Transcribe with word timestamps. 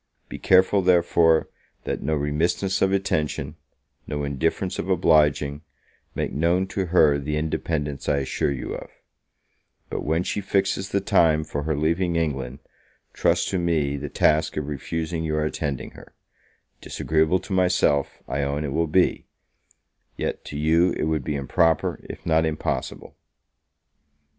Be 0.29 0.39
careful, 0.39 0.81
therefore, 0.81 1.47
that 1.83 2.01
no 2.01 2.15
remissness 2.15 2.81
of 2.81 2.91
attention, 2.91 3.55
no 4.07 4.23
indifference 4.23 4.79
of 4.79 4.89
obliging, 4.89 5.61
make 6.15 6.33
known 6.33 6.65
to 6.69 6.87
her 6.87 7.19
the 7.19 7.37
independence 7.37 8.09
I 8.09 8.17
assure 8.17 8.51
you 8.51 8.73
of; 8.73 8.89
but 9.91 10.01
when 10.03 10.23
she 10.23 10.41
fixes 10.41 10.89
the 10.89 11.01
time 11.01 11.43
for 11.43 11.61
her 11.65 11.75
leaving 11.77 12.15
England, 12.15 12.61
trust 13.13 13.49
to 13.49 13.59
me 13.59 13.95
the 13.95 14.09
task 14.09 14.57
of 14.57 14.65
refusing 14.67 15.23
your 15.23 15.45
attending 15.45 15.91
her: 15.91 16.15
disagreeable 16.81 17.37
to 17.37 17.53
myself, 17.53 18.23
I 18.27 18.41
own, 18.41 18.63
it 18.63 18.73
will 18.73 18.87
be; 18.87 19.27
yet 20.17 20.43
to 20.45 20.57
you 20.57 20.93
it 20.93 21.03
would 21.03 21.23
be 21.23 21.35
improper, 21.35 22.03
if 22.09 22.25
not 22.25 22.43
impossible. 22.43 23.15